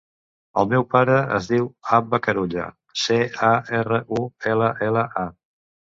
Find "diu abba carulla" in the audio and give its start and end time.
1.51-2.65